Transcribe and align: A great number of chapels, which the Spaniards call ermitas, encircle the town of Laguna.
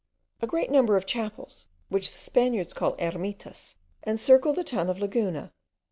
A 0.41 0.47
great 0.47 0.71
number 0.71 0.95
of 0.97 1.05
chapels, 1.05 1.67
which 1.89 2.11
the 2.11 2.17
Spaniards 2.17 2.73
call 2.73 2.95
ermitas, 2.97 3.75
encircle 4.07 4.51
the 4.51 4.63
town 4.63 4.89
of 4.89 4.97
Laguna. 4.97 5.53